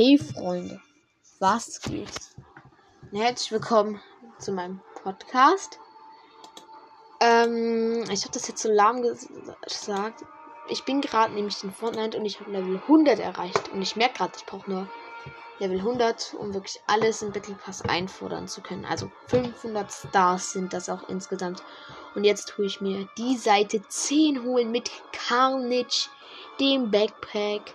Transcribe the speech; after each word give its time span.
Hey 0.00 0.16
Freunde, 0.16 0.80
was 1.40 1.80
geht? 1.80 2.08
Herzlich 3.10 3.50
willkommen 3.50 4.00
zu 4.38 4.52
meinem 4.52 4.80
Podcast. 5.02 5.80
Ähm, 7.18 8.04
ich 8.08 8.22
habe 8.22 8.32
das 8.32 8.46
jetzt 8.46 8.62
so 8.62 8.70
lahm 8.70 9.02
gesagt. 9.02 10.24
Ich 10.68 10.84
bin 10.84 11.00
gerade 11.00 11.34
nämlich 11.34 11.64
in 11.64 11.72
Fortnite 11.72 12.16
und 12.16 12.26
ich 12.26 12.38
habe 12.38 12.52
Level 12.52 12.76
100 12.76 13.18
erreicht. 13.18 13.72
Und 13.72 13.82
ich 13.82 13.96
merke 13.96 14.18
gerade, 14.18 14.34
ich 14.36 14.46
brauche 14.46 14.70
nur 14.70 14.88
Level 15.58 15.78
100, 15.78 16.36
um 16.38 16.54
wirklich 16.54 16.80
alles 16.86 17.22
im 17.22 17.32
Battle 17.32 17.56
Pass 17.56 17.82
einfordern 17.82 18.46
zu 18.46 18.60
können. 18.60 18.84
Also 18.84 19.10
500 19.26 19.92
Stars 19.92 20.52
sind 20.52 20.72
das 20.72 20.88
auch 20.88 21.08
insgesamt. 21.08 21.64
Und 22.14 22.22
jetzt 22.22 22.50
tue 22.50 22.66
ich 22.66 22.80
mir 22.80 23.08
die 23.18 23.36
Seite 23.36 23.82
10 23.82 24.44
holen 24.44 24.70
mit 24.70 24.92
Carnage, 25.10 26.08
dem 26.60 26.88
Backpack 26.92 27.74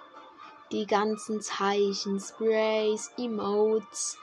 die 0.74 0.88
ganzen 0.88 1.40
Zeichen, 1.40 2.20
Sprays, 2.20 3.12
Emotes, 3.18 4.18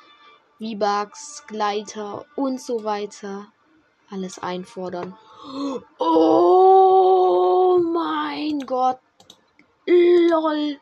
V-Bucks, 0.58 1.44
Gleiter 1.46 2.26
und 2.36 2.60
so 2.60 2.84
weiter 2.84 3.46
alles 4.10 4.38
einfordern. 4.40 5.16
Oh 5.98 7.80
mein 7.80 8.58
Gott. 8.66 8.98
LOL. 9.86 10.80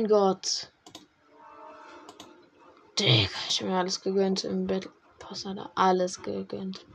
Mein 0.00 0.08
Gott. 0.08 0.72
Digga, 2.98 3.28
ich 3.48 3.60
habe 3.60 3.70
mir 3.70 3.78
alles 3.78 4.00
gegönnt 4.00 4.44
im 4.44 4.66
Battle 4.66 4.92
Pass, 5.18 5.44
hat 5.44 5.58
er 5.58 5.70
alles 5.74 6.22
gegönnt. 6.22 6.86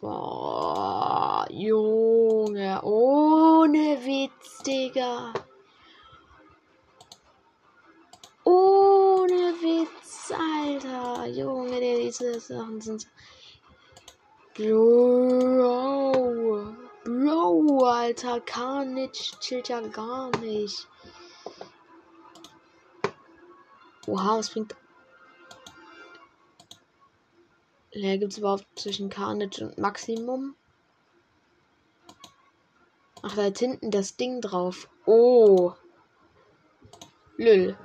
Boah, 0.00 1.46
Junge, 1.50 2.80
ohne 2.82 3.98
Witz, 4.04 4.62
Digga. 4.64 5.32
Ohne 8.44 9.54
Witz, 9.60 10.32
Alter. 10.32 11.26
Junge, 11.26 11.80
diese 11.80 12.38
Sachen 12.38 12.80
sind. 12.80 13.06
Bro. 14.54 16.05
Alter, 17.86 18.40
Carnage 18.40 19.32
chillt 19.40 19.68
ja 19.68 19.80
gar 19.80 20.30
nicht. 20.38 20.88
Oha, 24.06 24.38
was 24.38 24.50
bringt. 24.50 24.74
Ja, 27.90 28.16
gibt 28.16 28.32
es 28.32 28.38
überhaupt 28.38 28.66
zwischen 28.78 29.08
Carnage 29.08 29.62
und 29.62 29.78
Maximum? 29.78 30.54
Ach, 33.22 33.34
da 33.34 33.46
ist 33.46 33.58
hinten 33.58 33.90
das 33.90 34.16
Ding 34.16 34.40
drauf. 34.40 34.88
Oh. 35.06 35.72
Lül. 37.36 37.76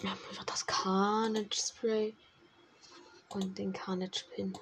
Wir 0.00 0.10
haben 0.10 0.20
einfach 0.28 0.44
das 0.44 0.66
Carnage 0.66 1.56
Spray 1.56 2.14
und 3.30 3.58
den 3.58 3.72
Carnage 3.72 4.24
Pin. 4.34 4.56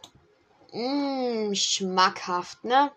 Mmh, 0.75 1.55
schmackhaft, 1.55 2.65
ne? 2.65 2.91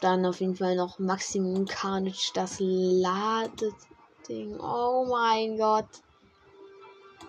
Dann 0.00 0.24
auf 0.24 0.38
jeden 0.40 0.54
Fall 0.54 0.76
noch 0.76 1.00
Maximum 1.00 1.66
Carnage, 1.66 2.30
das 2.34 2.58
Ladeding. 2.60 3.74
Oh 4.60 5.06
mein 5.10 5.58
Gott. 5.58 5.88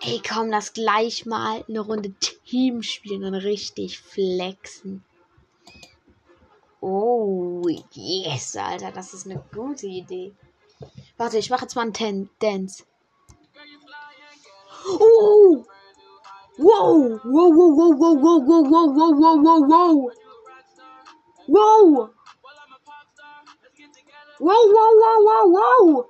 Ey, 0.02 0.22
komm, 0.26 0.50
lass 0.50 0.72
gleich 0.72 1.26
mal 1.26 1.64
eine 1.68 1.80
Runde 1.80 2.12
Team 2.20 2.84
spielen 2.84 3.24
und 3.24 3.34
richtig 3.34 3.98
flexen. 3.98 5.04
Oh, 6.80 7.66
yes, 7.92 8.54
Alter, 8.54 8.92
das 8.92 9.14
ist 9.14 9.26
eine 9.26 9.42
gute 9.52 9.88
Idee. 9.88 10.32
Warte, 11.16 11.38
ich 11.38 11.50
mache 11.50 11.62
jetzt 11.62 11.74
mal 11.74 11.82
einen 11.82 11.92
Ten 11.92 12.30
Dance. 12.38 12.84
Oh! 14.86 15.64
Wow! 16.58 17.20
Wow, 17.24 17.50
wow, 17.50 17.70
wow, 17.76 17.92
wow, 17.96 18.14
wow, 18.14 18.38
wow, 18.40 18.62
wow, 18.62 18.86
wow, 18.92 19.12
wow, 19.12 19.36
wow, 19.36 19.60
wow! 19.68 20.10
Wow! 21.48 22.10
Wow, 24.40 24.62
wow, 24.74 24.92
wow, 25.00 25.18
wow, 25.28 25.46
wow! 25.48 26.06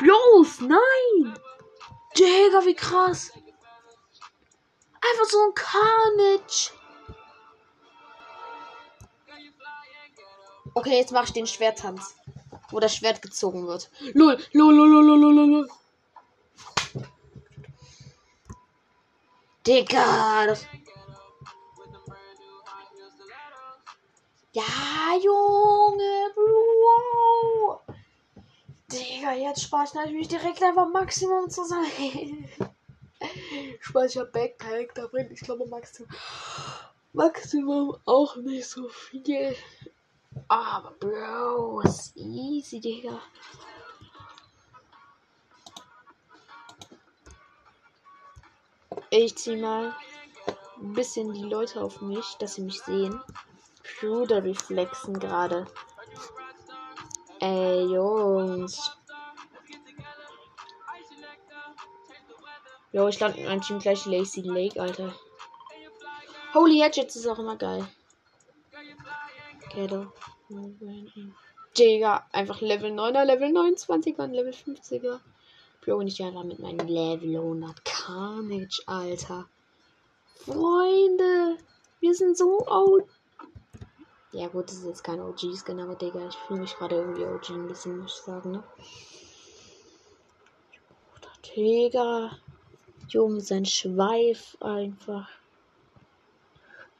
Los, 0.00 0.60
nein! 0.60 1.34
Digga, 2.16 2.64
wie 2.64 2.74
krass! 2.74 3.32
Einfach 5.00 5.24
so 5.26 5.38
ein 5.42 5.54
Carnage! 5.54 6.72
Okay, 10.74 10.98
jetzt 10.98 11.12
mache 11.12 11.24
ich 11.26 11.32
den 11.32 11.46
Schwerttanz. 11.46 12.14
Wo 12.70 12.80
das 12.80 12.96
Schwert 12.96 13.20
gezogen 13.20 13.66
wird. 13.66 13.90
Lol, 14.14 14.38
lol, 14.52 14.74
lol, 14.74 14.88
lol, 14.88 15.04
lol, 15.04 15.34
lol, 15.34 15.50
lol. 15.50 15.68
Digga. 19.66 20.46
Das 20.46 20.66
ja, 24.54 24.62
Junge, 25.22 26.30
Bro. 26.34 27.80
Digga, 28.90 29.32
jetzt 29.32 29.62
speichere 29.62 30.06
ich 30.06 30.12
mich 30.12 30.28
direkt 30.28 30.62
einfach 30.62 30.88
Maximum 30.88 31.48
zu 31.48 31.64
sein. 31.64 32.48
Speicher 33.80 34.26
Backpack, 34.26 34.94
da 34.94 35.06
bringt 35.06 35.30
ich 35.30 35.40
glaube 35.40 35.66
Maximum. 35.66 36.10
Maximum 37.14 37.96
auch 38.04 38.36
nicht 38.36 38.66
so 38.66 38.88
viel. 38.88 39.56
Aber 40.48 40.90
Bro, 41.00 41.80
ist 41.80 42.16
easy, 42.16 42.80
Digga. 42.80 43.20
Ich 49.14 49.36
zieh 49.36 49.56
mal 49.56 49.94
ein 50.80 50.94
bisschen 50.94 51.34
die 51.34 51.42
Leute 51.42 51.82
auf 51.82 52.00
mich, 52.00 52.24
dass 52.38 52.54
sie 52.54 52.62
mich 52.62 52.80
sehen. 52.80 53.20
Bruder 54.00 54.42
reflexen 54.42 55.20
gerade. 55.20 55.66
Ey, 57.38 57.82
Jungs. 57.92 58.96
Jo, 62.92 63.06
ich 63.06 63.20
lande 63.20 63.36
mit 63.36 63.48
meinem 63.48 63.60
Team 63.60 63.80
gleich 63.80 64.06
Lazy 64.06 64.40
Lake, 64.40 64.80
Alter. 64.80 65.14
Holy 66.54 66.78
Hedgets 66.78 67.14
ist 67.14 67.26
auch 67.26 67.38
immer 67.38 67.56
geil. 67.56 67.86
Ghetto. 69.74 70.06
Digga, 71.76 72.26
einfach 72.32 72.62
Level 72.62 72.90
9er, 72.92 73.24
Level 73.26 73.50
29er 73.50 74.24
und 74.24 74.32
Level 74.32 74.54
50er. 74.54 75.20
Bro, 75.82 76.00
ich 76.00 76.22
einfach 76.22 76.44
mit 76.44 76.60
meinem 76.60 76.86
Level 76.86 77.36
100 77.36 77.84
Carnage, 78.04 78.82
Alter. 78.86 79.46
Freunde, 80.34 81.56
wir 82.00 82.14
sind 82.14 82.36
so 82.36 82.66
out. 82.66 83.06
Ja 84.32 84.48
gut, 84.48 84.68
das 84.68 84.78
ist 84.78 84.86
jetzt 84.86 85.04
kein 85.04 85.20
OG-Skin, 85.20 85.78
aber 85.78 85.94
Digga, 85.94 86.26
ich 86.26 86.34
fühle 86.34 86.60
mich 86.60 86.74
gerade 86.74 86.96
irgendwie 86.96 87.24
OG 87.24 87.50
ein 87.50 87.68
bisschen, 87.68 88.00
muss 88.00 88.18
ich 88.18 88.24
sagen, 88.24 88.50
ne? 88.50 88.64
Digga. 91.54 92.38
Junge, 93.08 93.40
sein 93.40 93.66
Schweif 93.66 94.56
einfach. 94.60 95.28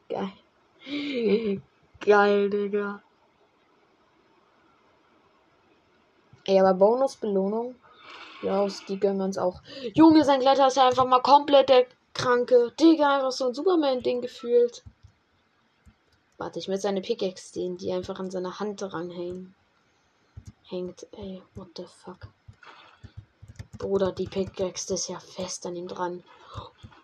Geil. 0.08 0.32
Geil, 2.00 2.50
Digga. 2.50 3.02
Ey, 6.44 6.60
aber 6.60 6.74
Bonusbelohnung 6.74 7.74
ja, 8.42 8.66
die 8.88 8.98
gönnen 8.98 9.22
uns 9.22 9.38
auch. 9.38 9.62
Junge, 9.94 10.24
sein 10.24 10.40
Glätter 10.40 10.66
ist 10.66 10.76
ja 10.76 10.88
einfach 10.88 11.06
mal 11.06 11.22
komplett 11.22 11.68
der 11.68 11.86
Kranke. 12.14 12.72
Digga, 12.78 13.16
einfach 13.16 13.32
so 13.32 13.46
ein 13.46 13.54
Superman-Ding 13.54 14.20
gefühlt. 14.20 14.82
Warte, 16.38 16.58
ich 16.58 16.68
will 16.68 16.78
seine 16.78 17.00
Pickaxe 17.00 17.52
sehen, 17.52 17.76
die 17.76 17.92
einfach 17.92 18.18
an 18.18 18.30
seiner 18.30 18.58
Hand 18.58 18.82
ranhängen. 18.82 19.54
Hängt, 20.64 21.06
ey, 21.12 21.42
what 21.54 21.68
the 21.76 21.84
fuck. 21.84 22.28
Bruder, 23.78 24.12
die 24.12 24.26
Pickaxe 24.26 24.94
ist 24.94 25.08
ja 25.08 25.18
fest 25.20 25.66
an 25.66 25.76
ihm 25.76 25.88
dran. 25.88 26.24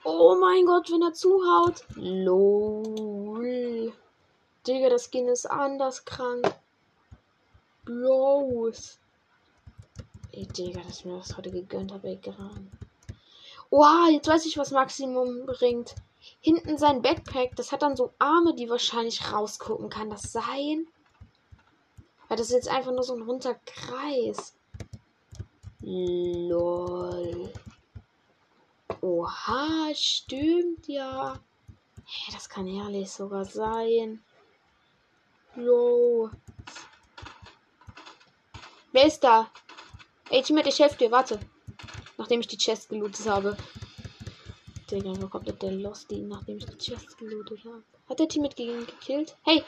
Oh 0.04 0.36
mein 0.40 0.64
Gott, 0.66 0.90
wenn 0.90 1.02
er 1.02 1.12
zuhaut. 1.12 1.84
LOL. 1.96 3.92
Digga, 4.66 4.88
das 4.88 5.08
Skin 5.10 5.28
ist 5.28 5.46
anders 5.46 6.04
krank. 6.04 6.54
Bloß. 7.84 8.98
Ey, 10.38 10.46
Digga, 10.46 10.80
dass 10.82 11.00
ich 11.00 11.04
mir 11.04 11.16
das 11.18 11.36
heute 11.36 11.50
gegönnt 11.50 11.90
habe, 11.90 12.16
gerade. 12.16 12.64
Oha, 13.70 14.08
jetzt 14.10 14.28
weiß 14.28 14.46
ich, 14.46 14.56
was 14.56 14.70
Maximum 14.70 15.46
bringt. 15.46 15.96
Hinten 16.40 16.78
sein 16.78 17.02
Backpack, 17.02 17.56
das 17.56 17.72
hat 17.72 17.82
dann 17.82 17.96
so 17.96 18.12
Arme, 18.20 18.54
die 18.54 18.70
wahrscheinlich 18.70 19.32
rausgucken. 19.32 19.90
Kann 19.90 20.10
das 20.10 20.30
sein? 20.30 20.86
Weil 22.28 22.36
das 22.36 22.50
ist 22.50 22.52
jetzt 22.52 22.68
einfach 22.68 22.92
nur 22.92 23.02
so 23.02 23.16
ein 23.16 23.22
runter 23.22 23.56
Kreis. 23.66 24.54
Lol. 25.80 27.52
Oha, 29.00 29.92
stimmt 29.92 30.86
ja. 30.86 31.40
Hey, 32.04 32.32
das 32.32 32.48
kann 32.48 32.68
ehrlich 32.68 33.10
sogar 33.10 33.44
sein. 33.44 34.22
Jo. 35.56 36.30
Wer 38.92 39.04
ist 39.04 39.24
da? 39.24 39.50
Ey, 40.30 40.42
Teammate, 40.42 40.68
ich 40.68 40.78
helfe 40.78 40.98
dir, 40.98 41.10
warte. 41.10 41.40
Nachdem 42.18 42.40
ich 42.40 42.48
die 42.48 42.58
Chest 42.58 42.90
gelootet 42.90 43.26
habe. 43.26 43.56
Digga, 44.90 45.12
nur 45.12 45.30
komplett 45.30 45.62
der 45.62 45.72
Losty, 45.72 46.18
nachdem 46.18 46.58
ich 46.58 46.66
die 46.66 46.76
Chest 46.76 47.16
gelootet 47.16 47.64
habe. 47.64 47.82
Hat 48.08 48.18
der 48.18 48.28
Teammate 48.28 48.56
gegen 48.56 48.86
gekillt? 48.86 49.36
Hey! 49.44 49.64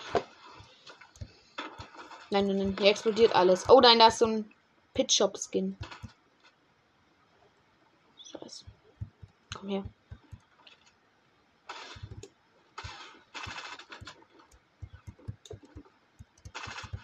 Nein, 2.31 2.47
nein, 2.47 2.59
nein, 2.59 2.77
hier 2.79 2.91
explodiert 2.91 3.35
alles. 3.35 3.69
Oh 3.69 3.81
nein, 3.81 3.99
da 3.99 4.09
ist 4.09 4.19
so 4.19 4.27
ein 4.27 4.51
Pitshop-Skin. 4.95 5.77
Scheiße. 8.31 8.65
Komm 9.55 9.69
her. 9.69 9.85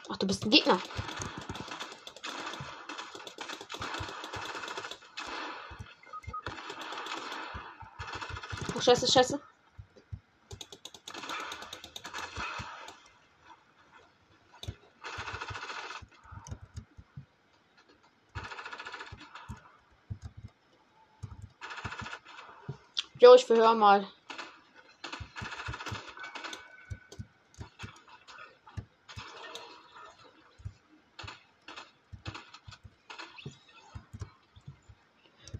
Ach, 0.08 0.16
du 0.16 0.26
bist 0.26 0.44
ein 0.44 0.50
Gegner. 0.50 0.78
Oh, 8.76 8.80
scheiße, 8.80 9.10
scheiße. 9.10 9.40
Jo, 23.18 23.34
ich 23.34 23.46
verhör 23.46 23.74
mal. 23.74 24.06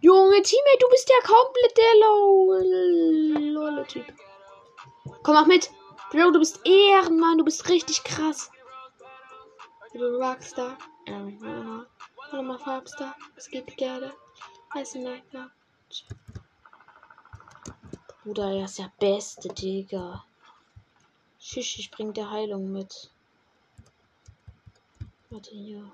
Junge, 0.02 0.35
Teammate, 0.46 0.78
du 0.78 0.88
bist 0.90 1.10
ja 1.10 1.20
komplett 1.26 1.76
der 1.76 1.94
low 3.52 3.84
Typ. 3.84 4.06
Komm, 5.24 5.34
mach 5.34 5.46
mit. 5.46 5.70
Bro, 6.12 6.30
du 6.30 6.38
bist 6.38 6.60
Ehrenmann, 6.64 7.38
du 7.38 7.44
bist 7.44 7.68
richtig 7.68 8.04
krass. 8.04 8.50
Du 9.92 10.04
Rockstar. 10.18 10.78
Hallo, 11.08 12.42
mal 12.42 12.58
Farbstar. 12.58 13.16
Es 13.34 13.48
geht 13.48 13.66
together. 13.66 14.12
Weiß 14.72 14.94
nicht, 14.94 15.24
Bruder, 18.22 18.52
er 18.52 18.64
ist 18.66 18.78
der 18.78 18.92
Beste, 19.00 19.48
Digga. 19.48 20.24
Tschüss, 21.40 21.76
ich 21.78 21.90
bring 21.90 22.12
der 22.12 22.30
Heilung 22.30 22.70
mit. 22.72 23.10
Warte 25.30 25.50
hier. 25.50 25.90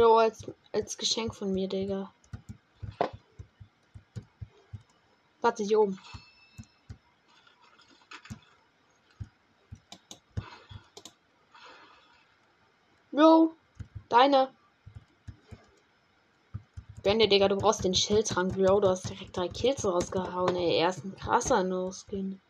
Bro, 0.00 0.16
als, 0.16 0.46
als 0.72 0.96
Geschenk 0.96 1.34
von 1.34 1.52
mir, 1.52 1.68
Digga. 1.68 2.10
Warte, 5.42 5.62
hier 5.62 5.78
oben. 5.78 6.00
Bro, 13.12 13.52
deine. 14.08 14.50
Gönn 17.02 17.18
dir, 17.18 17.28
Digga, 17.28 17.48
du 17.48 17.56
brauchst 17.56 17.84
den 17.84 17.94
Schildtrank, 17.94 18.54
Bro. 18.54 18.80
Du 18.80 18.88
hast 18.88 19.06
direkt 19.06 19.36
drei 19.36 19.48
Kills 19.48 19.84
rausgehauen, 19.84 20.56
ey. 20.56 20.78
Er 20.78 20.88
ist 20.88 21.04
ein 21.04 21.14
krasser 21.14 21.62
No-Skin. 21.62 22.40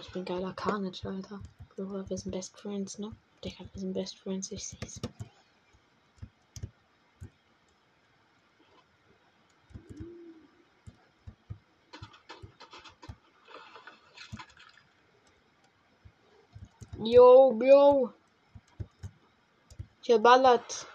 Ich 0.00 0.12
bin 0.12 0.24
geiler 0.24 0.54
Carnage, 0.54 1.06
Alter. 1.06 1.40
Wir 1.76 2.16
sind 2.16 2.32
Best 2.32 2.58
Friends, 2.58 2.98
ne? 2.98 3.14
Digga, 3.44 3.64
wir 3.72 3.80
sind 3.80 3.92
Best 3.92 4.18
Friends, 4.20 4.50
ich 4.50 4.64
seh's. 4.64 4.98
Yo, 17.02 17.52
Bro. 17.52 18.14
Hier 20.00 20.18
ballert. 20.18 20.86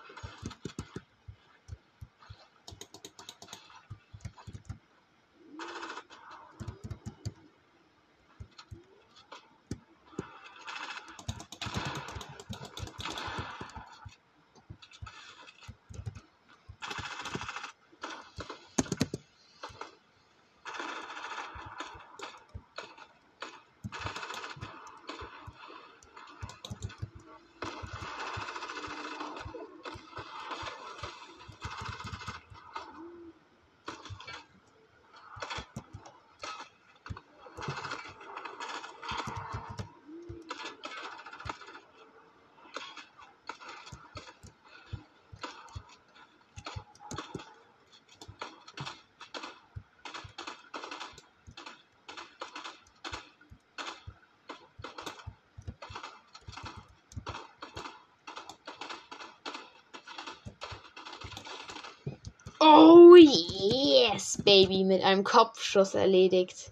Oh 62.62 63.09
yes, 63.20 64.42
Baby, 64.44 64.84
mit 64.84 65.04
einem 65.04 65.24
Kopfschuss 65.24 65.94
erledigt. 65.94 66.72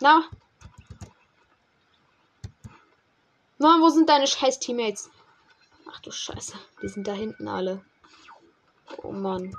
Na? 0.00 0.24
Mann, 3.58 3.80
wo 3.80 3.88
sind 3.88 4.08
deine 4.08 4.26
scheiß 4.26 4.58
Teammates? 4.58 5.10
Ach 5.90 6.00
du 6.00 6.10
Scheiße, 6.10 6.54
die 6.82 6.88
sind 6.88 7.06
da 7.06 7.12
hinten 7.12 7.48
alle. 7.48 7.82
Oh 9.02 9.12
Mann. 9.12 9.56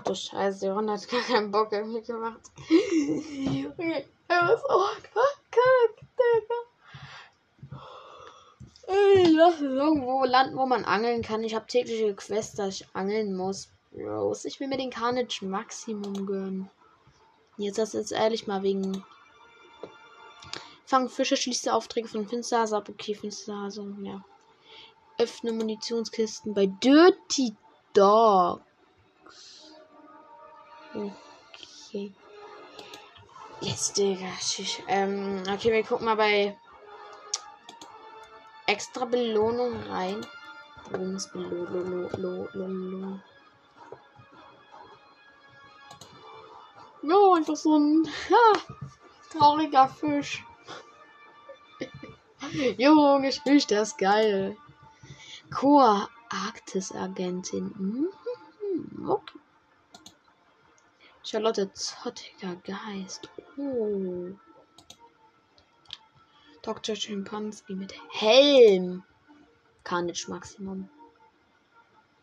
Ach 0.00 0.04
du 0.04 0.14
Scheiße, 0.14 0.72
Ron 0.72 0.90
hat 0.90 1.06
gar 1.10 1.20
keinen 1.20 1.50
Bock 1.50 1.74
auf 1.74 1.86
mich 1.86 2.06
gemacht. 2.06 2.40
okay, 2.56 4.06
er 4.28 4.40
war 4.40 4.56
so 4.56 4.64
verkackt, 5.12 6.00
Digga. 6.16 7.78
Ey, 8.86 9.26
lass 9.28 9.56
es 9.56 9.60
irgendwo 9.60 10.24
landen, 10.24 10.56
wo 10.56 10.64
man 10.64 10.86
angeln 10.86 11.20
kann. 11.20 11.44
Ich 11.44 11.54
habe 11.54 11.66
tägliche 11.66 12.14
Quests, 12.14 12.54
dass 12.54 12.80
ich 12.80 12.88
angeln 12.94 13.36
muss. 13.36 13.68
Bros, 13.92 14.46
ich 14.46 14.58
will 14.58 14.68
mir 14.68 14.78
den 14.78 14.88
Carnage 14.88 15.44
Maximum 15.44 16.24
gönnen. 16.24 16.70
Jetzt 17.58 17.76
das 17.76 17.92
jetzt 17.92 18.12
ehrlich 18.12 18.46
mal 18.46 18.62
wegen. 18.62 19.04
Fang 20.86 21.10
Fische, 21.10 21.36
schließe 21.36 21.74
Aufträge 21.74 22.08
von 22.08 22.26
Finsterhase 22.26 22.74
ab. 22.74 22.88
Okay, 22.88 23.14
Finsterhase, 23.14 23.84
ja. 24.02 24.24
Öffne 25.18 25.52
Munitionskisten 25.52 26.54
bei 26.54 26.64
Dirty 26.82 27.54
Dog. 27.92 28.62
Okay. 30.94 32.12
Jetzt, 33.60 33.96
Digga. 33.96 34.26
Ähm, 34.88 35.42
okay, 35.52 35.72
wir 35.72 35.84
gucken 35.84 36.06
mal 36.06 36.16
bei 36.16 36.56
extra 38.66 39.04
Belohnung 39.04 39.80
rein. 39.88 40.26
Bonusbelohnung. 40.90 43.22
No, 47.02 47.34
einfach 47.34 47.56
so 47.56 47.78
ein 47.78 48.06
ha, 48.30 48.52
trauriger 49.30 49.88
Fisch. 49.88 50.44
Junge, 52.78 53.28
ich 53.28 53.40
Fisch, 53.40 53.70
ist 53.70 53.98
geil. 53.98 54.56
Chor 55.54 56.08
Arktis-Agentin. 56.30 57.74
Mhm, 57.76 58.08
okay. 59.08 59.38
Charlotte 61.30 61.72
Zottiger 61.74 62.56
Geist. 62.64 63.30
Oh. 63.56 64.30
Dr. 66.60 66.96
Schimpanski 66.96 67.76
mit 67.76 67.94
Helm. 68.10 69.04
Carnage 69.84 70.26
Maximum. 70.26 70.88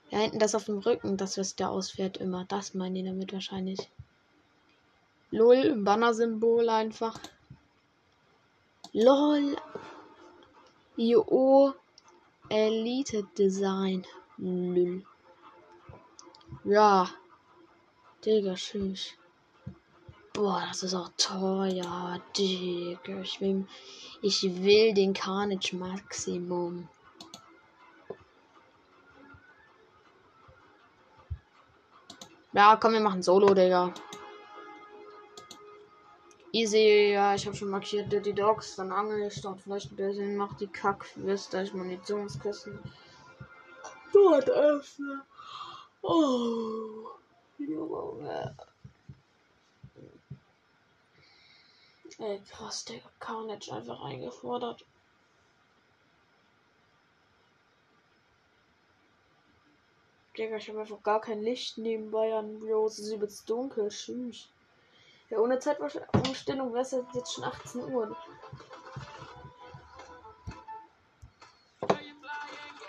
Ja, 0.10 0.20
hinten 0.20 0.40
das 0.40 0.56
auf 0.56 0.66
dem 0.66 0.80
Rücken, 0.80 1.16
das 1.16 1.38
was 1.38 1.56
der 1.56 1.70
ausfährt 1.70 2.18
immer. 2.18 2.44
Das 2.50 2.74
meinen 2.74 2.96
die 2.96 3.04
damit 3.06 3.32
wahrscheinlich. 3.32 3.90
LOL, 5.32 5.78
Banner-Symbol 5.78 6.68
einfach. 6.68 7.18
LOL. 8.92 9.56
IO 10.98 11.74
Elite 12.50 13.24
Design. 13.38 14.06
Lül. 14.38 15.06
Ja. 16.66 17.10
Digga, 18.27 18.55
tschüss. 18.55 19.13
Boah, 20.34 20.62
das 20.67 20.84
ist 20.84 20.93
auch 20.93 21.10
teuer. 21.15 22.19
Digga, 22.36 23.22
ich 23.22 23.39
will, 23.39 23.65
ich 24.22 24.43
will 24.43 24.93
den 24.93 25.13
Carnage 25.13 25.74
Maximum. 25.77 26.89
Ja, 32.51 32.75
komm, 32.75 32.91
wir 32.91 33.00
machen 33.00 33.24
Solo, 33.24 33.53
Digga. 33.53 33.93
Easy, 36.51 37.13
ja, 37.13 37.34
ich 37.34 37.48
habe 37.48 37.55
schon 37.55 37.69
markiert 37.69 38.12
Dirty 38.12 38.34
Dogs, 38.34 38.75
dann 38.75 38.91
angel 38.91 39.25
ich 39.25 39.39
dort 39.41 39.62
vielleicht 39.62 39.93
ein 39.93 39.96
bisschen, 39.96 40.36
mach 40.36 40.53
die 40.57 40.67
Kackwürste, 40.67 41.62
ich 41.62 41.74
Munitionskisten. 41.74 42.77
Dort 44.12 44.50
öffnen. 44.50 45.22
Oh. 46.01 47.16
Ey, 52.20 52.42
krass, 52.50 52.86
der 52.86 53.00
Carnage 53.20 53.72
einfach 53.72 54.02
eingefordert. 54.02 54.86
Digga, 60.38 60.58
ich 60.58 60.70
habe 60.70 60.82
einfach 60.82 61.02
gar 61.02 61.20
kein 61.20 61.42
Licht 61.42 61.78
nebenbei 61.78 62.34
an, 62.36 62.60
Bro. 62.60 62.88
Es 62.88 63.00
ist 63.00 63.12
übelst 63.12 63.50
dunkel. 63.50 63.90
Tschüss. 63.90 64.50
Ja, 65.30 65.40
ohne 65.40 65.60
Zeitumstellung 65.60 66.74
wäre 66.74 66.84
es 66.84 66.96
jetzt 67.14 67.34
schon 67.34 67.44
18 67.44 67.84
Uhr. 67.92 68.16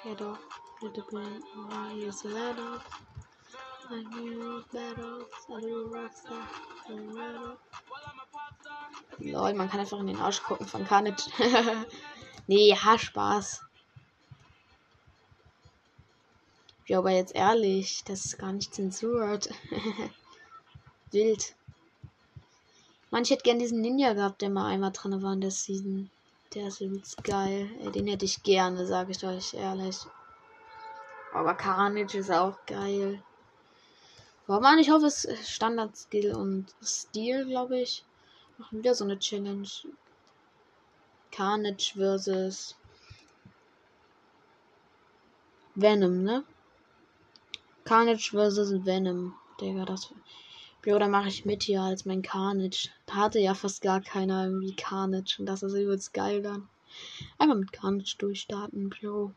Ja, 0.05 0.15
doch. 0.15 0.39
Little 0.81 1.03
bit, 1.11 2.07
use 2.07 2.29
a 2.29 2.31
ladder. 2.31 2.81
Rockstar. 5.95 6.49
Lol, 9.19 9.55
man 9.55 9.69
kann 9.71 9.81
einfach 9.81 9.99
in 9.99 10.09
den 10.09 10.21
Arsch 10.21 10.43
gucken 10.43 10.67
von 10.67 10.87
Carnage. 10.87 11.31
nee, 12.47 12.75
ha, 12.75 12.99
Spaß. 12.99 13.63
Ja, 16.87 16.99
aber 16.99 17.11
jetzt 17.11 17.35
ehrlich, 17.35 18.05
das 18.05 18.27
ist 18.27 18.39
gar 18.39 18.53
nicht 18.53 18.75
zensuriert. 18.75 19.49
Wild. 21.11 21.55
Manch 23.11 23.31
hätte 23.31 23.43
gern 23.43 23.59
diesen 23.59 23.81
Ninja 23.81 24.13
gehabt, 24.13 24.43
der 24.43 24.51
mal 24.51 24.67
einmal 24.67 24.93
drin 24.93 25.23
war 25.23 25.33
in 25.33 25.41
der 25.41 25.51
Season. 25.51 26.11
Der 26.55 26.69
ist 26.69 26.81
übelst 26.81 27.25
geil. 27.25 27.69
Den 27.95 28.07
hätte 28.07 28.25
ich 28.25 28.43
gerne, 28.43 28.87
sage 28.87 29.13
ich 29.13 29.25
euch 29.25 29.55
ehrlich. 29.55 29.99
Aber 31.33 31.55
Carnage 31.55 32.19
ist 32.19 32.31
auch 32.31 32.57
geil. 32.67 33.23
Boah, 34.49 34.63
man, 34.63 34.79
ich 34.79 34.89
hoffe, 34.89 35.05
es 35.05 35.27
ist 35.27 35.51
Standard 35.51 35.95
Skill 35.95 36.35
und 36.35 36.75
Stil, 36.83 37.45
glaube 37.45 37.81
ich. 37.81 38.03
Machen 38.57 38.79
wieder 38.79 38.95
so 38.95 39.05
eine 39.05 39.19
Challenge. 39.19 39.69
Carnage 41.31 41.93
versus 41.95 42.75
Venom, 45.75 46.23
ne? 46.23 46.45
Carnage 47.85 48.31
versus 48.31 48.87
Venom. 48.87 49.35
Digga, 49.61 49.85
das. 49.85 50.15
Bro, 50.81 50.99
da 50.99 51.09
mache 51.09 51.29
ich 51.29 51.45
mit 51.45 51.65
hier 51.65 51.83
als 51.83 52.07
mein 52.07 52.23
Carnage. 52.23 52.89
Da 53.05 53.17
hatte 53.17 53.41
ja 53.41 53.53
fast 53.53 53.83
gar 53.83 54.01
keiner 54.01 54.47
irgendwie 54.47 54.75
Carnage. 54.75 55.37
Und 55.41 55.45
das 55.45 55.63
ist 55.63 55.75
übelst 55.75 56.15
geil 56.15 56.41
dann. 56.41 56.71
Einmal 57.37 57.59
mit 57.59 57.73
Carnage 57.75 58.17
durchstarten, 58.17 58.89
Bro. 58.89 59.35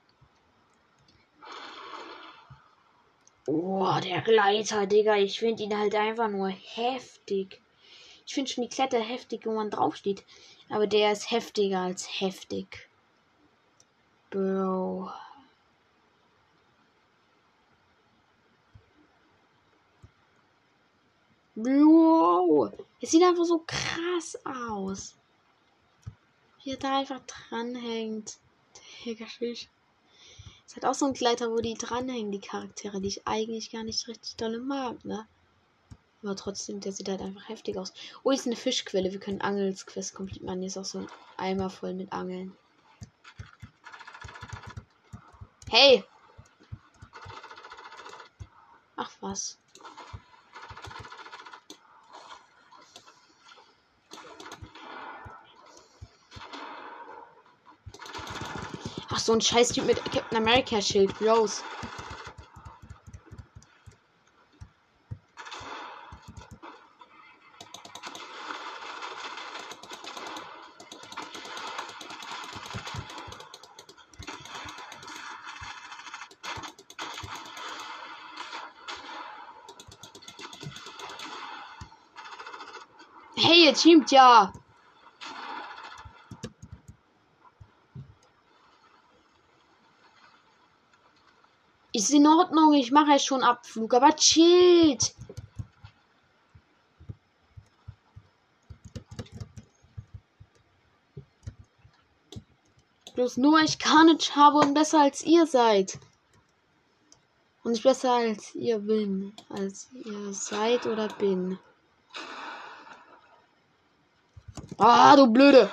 Oh, 3.54 4.00
der 4.02 4.22
Gleiter, 4.22 4.88
Digga. 4.88 5.18
Ich 5.18 5.40
finde 5.40 5.64
ihn 5.64 5.78
halt 5.78 5.94
einfach 5.94 6.30
nur 6.30 6.48
heftig. 6.48 7.62
Ich 8.26 8.34
finde 8.34 8.50
schon 8.50 8.64
die 8.64 8.70
Kletter 8.70 9.02
heftig, 9.02 9.46
wo 9.46 9.52
man 9.52 9.70
draufsteht. 9.70 10.24
Aber 10.70 10.88
der 10.88 11.12
ist 11.12 11.32
heftiger 11.32 11.82
als 11.82 12.22
heftig. 12.22 12.90
Bro. 14.30 15.12
Wow. 21.56 22.72
Es 23.02 23.12
sieht 23.12 23.24
einfach 23.24 23.44
so 23.44 23.66
krass 23.68 24.40
aus. 24.46 25.18
Wie 26.64 26.72
er 26.72 26.78
da 26.78 27.00
einfach 27.00 27.20
dranhängt. 27.50 28.38
Digga, 29.04 29.26
Es 30.72 30.78
hat 30.78 30.86
auch 30.86 30.94
so 30.94 31.06
ein 31.06 31.14
Gleiter, 31.14 31.52
wo 31.52 31.58
die 31.58 31.74
dranhängen, 31.74 32.32
die 32.32 32.40
Charaktere, 32.40 33.02
die 33.02 33.10
ich 33.10 33.28
eigentlich 33.28 33.74
gar 33.74 33.84
nicht 33.84 34.08
richtig 34.08 34.38
dolle 34.38 34.58
mag, 34.58 35.04
ne? 35.04 35.28
Aber 36.24 36.34
trotzdem, 36.38 36.80
der 36.80 36.94
sieht 36.94 37.10
halt 37.10 37.20
einfach 37.20 37.50
heftig 37.50 37.76
aus. 37.76 37.92
Oh, 38.24 38.32
hier 38.32 38.40
ist 38.40 38.46
eine 38.46 38.56
Fischquelle. 38.56 39.12
Wir 39.12 39.20
können 39.20 39.42
Angelsquest 39.42 40.16
komplett 40.16 40.44
machen. 40.44 40.60
Hier 40.60 40.68
ist 40.68 40.78
auch 40.78 40.86
so 40.86 41.00
ein 41.00 41.08
Eimer 41.36 41.70
voll 41.70 41.94
mit 41.94 42.14
Angeln. 42.14 42.56
Hey! 45.70 46.06
Ach 48.96 49.12
was. 49.20 49.58
Ach, 59.14 59.20
so 59.20 59.34
ein 59.34 59.42
Scheiß-Typ 59.42 59.86
mit 59.86 59.98
Captain 60.12 60.38
America 60.38 60.82
Schild. 60.82 61.12
Rose. 61.22 61.62
Hey, 83.36 83.66
ihr 83.66 83.74
teamt 83.74 84.12
ja. 84.12 84.54
Ist 91.94 92.12
in 92.12 92.26
Ordnung, 92.26 92.74
ich 92.74 92.92
mache 92.92 93.12
ja 93.12 93.20
schon 93.20 93.44
Abflug, 93.44 93.94
aber 93.94 94.16
chillt. 94.16 95.14
Bloß 103.14 103.38
nur 103.38 103.60
ich 103.60 103.78
Carnage 103.78 104.36
habe 104.36 104.60
und 104.60 104.74
besser 104.74 105.02
als 105.02 105.22
ihr 105.24 105.46
seid. 105.46 106.00
Und 107.64 107.76
ich 107.76 107.84
besser 107.84 108.14
als 108.14 108.56
ihr 108.56 108.80
bin. 108.80 109.34
Als 109.50 109.90
ihr 109.94 110.34
seid 110.34 110.86
oder 110.86 111.10
bin. 111.10 111.60
Ah, 114.78 115.16
du 115.16 115.28
blöde. 115.28 115.70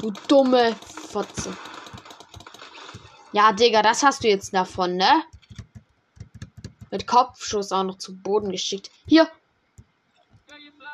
Du 0.00 0.12
dumme 0.28 0.74
Fotze. 0.76 1.54
Ja, 3.32 3.52
Digga, 3.52 3.82
das 3.82 4.02
hast 4.04 4.22
du 4.22 4.28
jetzt 4.28 4.54
davon, 4.54 4.96
ne? 4.96 5.24
Mit 6.90 7.06
Kopfschuss 7.06 7.72
auch 7.72 7.84
noch 7.84 7.98
zu 7.98 8.16
Boden 8.16 8.50
geschickt. 8.50 8.90
Hier. 9.06 9.28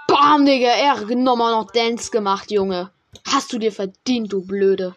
Bam, 0.09 0.45
Digga. 0.45 0.75
Ehre 0.75 1.07
genommen 1.07 1.51
noch 1.51 1.71
Dance 1.71 2.11
gemacht, 2.11 2.51
Junge. 2.51 2.91
Hast 3.27 3.53
du 3.53 3.59
dir 3.59 3.73
verdient, 3.73 4.33
du 4.33 4.45
Blöde. 4.45 4.97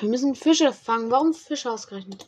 Wir 0.00 0.08
müssen 0.08 0.34
Fische 0.34 0.72
fangen. 0.72 1.10
Warum 1.10 1.34
Fische 1.34 1.70
ausgerechnet? 1.70 2.26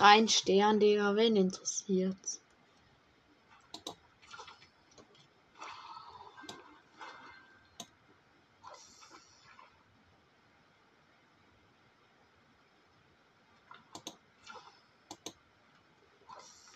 Ach, 0.00 0.02
ein 0.02 0.28
Stern, 0.28 0.78
Digga. 0.78 1.16
Wen 1.16 1.34
interessiert's? 1.34 2.40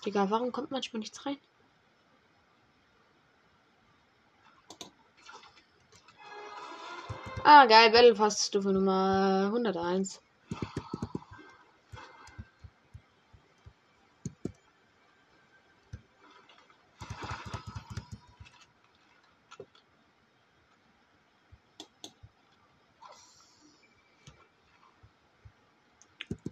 Digga, 0.05 0.29
warum 0.31 0.51
kommt 0.51 0.73
manchmal 0.73 0.99
nichts 0.99 1.25
rein? 1.25 1.39
Ah, 7.45 7.67
geil, 7.67 7.91
Battle 7.91 8.15
Pass 8.15 8.47
Stufe 8.49 8.73
Nummer 8.73 9.49
101. 9.53 10.21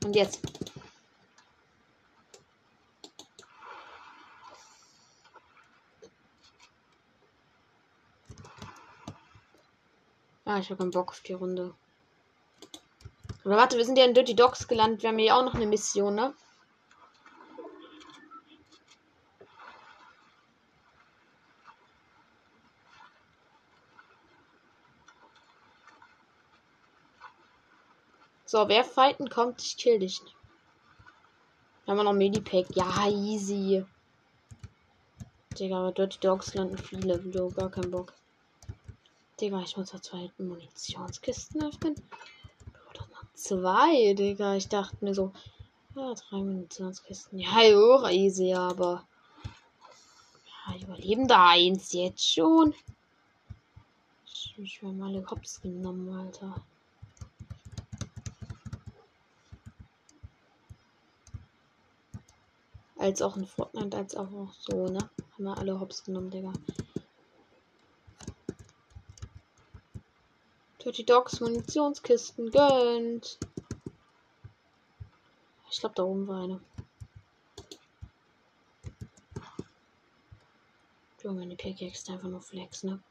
Und 0.04 0.16
jetzt. 0.16 0.40
Ah, 10.44 10.58
ich 10.58 10.68
habe 10.70 10.78
keinen 10.78 10.90
Bock 10.90 11.10
auf 11.10 11.20
die 11.20 11.32
Runde. 11.34 11.74
Aber 13.44 13.56
warte, 13.56 13.76
wir 13.76 13.84
sind 13.84 13.98
ja 13.98 14.04
in 14.04 14.14
Dirty 14.14 14.34
Dogs 14.34 14.66
gelandet. 14.66 15.02
Wir 15.02 15.10
haben 15.10 15.18
hier 15.18 15.36
auch 15.36 15.44
noch 15.44 15.54
eine 15.54 15.66
Mission, 15.66 16.14
ne? 16.14 16.34
So, 28.50 28.66
wer 28.66 28.82
fighten 28.82 29.30
kommt, 29.30 29.62
ich 29.62 29.76
kill 29.76 30.00
dich. 30.00 30.20
Haben 31.86 31.98
wir 31.98 32.02
noch 32.02 32.12
Medipack. 32.12 32.66
Ja, 32.74 33.06
easy. 33.06 33.86
Digga, 35.56 35.78
aber 35.78 35.92
Dirty 35.92 36.18
Dogs 36.18 36.54
landen 36.54 36.76
viele. 36.76 37.22
Video, 37.22 37.48
gar 37.50 37.70
keinen 37.70 37.92
Bock. 37.92 38.12
Digga, 39.40 39.60
ich 39.60 39.76
muss 39.76 39.92
da 39.92 40.02
zwei 40.02 40.32
Munitionskisten 40.38 41.62
öffnen. 41.62 41.94
Oder 42.90 43.06
noch 43.12 43.24
zwei, 43.34 44.14
Digga. 44.14 44.56
Ich 44.56 44.66
dachte 44.66 44.96
mir 44.98 45.14
so, 45.14 45.32
ja, 45.94 46.12
drei 46.14 46.38
Munitionskisten. 46.38 47.38
Ja, 47.38 47.50
auch 47.50 48.10
easy, 48.10 48.52
aber. 48.52 49.06
Ja, 50.66 50.74
überleben 50.74 51.28
da 51.28 51.50
eins 51.50 51.92
jetzt 51.92 52.28
schon. 52.28 52.74
Ich 54.24 54.82
habe 54.82 54.92
mal 54.94 55.10
alle 55.10 55.22
Cops 55.22 55.60
genommen, 55.60 56.12
Alter. 56.12 56.60
Als 63.00 63.22
auch 63.22 63.38
in 63.38 63.46
Fortnite, 63.46 63.96
als 63.96 64.14
auch 64.14 64.28
so, 64.52 64.84
ne? 64.88 64.98
Haben 65.32 65.44
wir 65.44 65.56
alle 65.56 65.80
Hops 65.80 66.04
genommen, 66.04 66.30
Digga. 66.30 66.52
Dirty 70.84 71.06
Dogs 71.06 71.40
Munitionskisten 71.40 72.50
gönnt. 72.50 73.38
Ich 75.70 75.80
glaube, 75.80 75.94
da 75.94 76.02
oben 76.02 76.28
war 76.28 76.44
eine. 76.44 76.60
Junge, 81.22 81.46
die 81.46 81.56
Pickaxe 81.56 82.12
einfach 82.12 82.28
nur 82.28 82.42
Flex, 82.42 82.82
ne? 82.82 83.02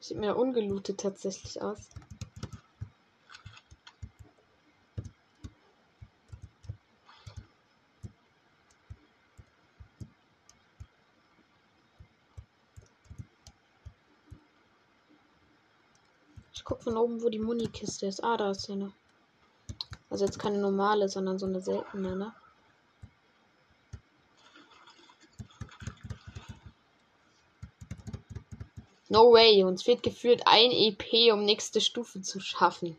Sieht 0.00 0.18
mir 0.18 0.36
ungelootet 0.36 1.00
tatsächlich 1.00 1.62
aus. 1.62 1.88
Von 16.90 16.96
oben, 16.96 17.22
wo 17.22 17.28
die 17.28 17.38
Munikiste 17.38 18.06
ist. 18.06 18.24
Ah, 18.24 18.36
da 18.36 18.50
ist 18.50 18.68
eine. 18.68 18.92
Also 20.08 20.24
jetzt 20.24 20.40
keine 20.40 20.58
normale, 20.58 21.08
sondern 21.08 21.38
so 21.38 21.46
eine 21.46 21.60
seltene, 21.60 22.16
ne? 22.16 22.34
No 29.08 29.32
way, 29.32 29.62
uns 29.62 29.84
fehlt 29.84 30.02
gefühlt 30.02 30.42
ein 30.46 30.72
EP, 30.72 31.32
um 31.32 31.44
nächste 31.44 31.80
Stufe 31.80 32.22
zu 32.22 32.40
schaffen. 32.40 32.96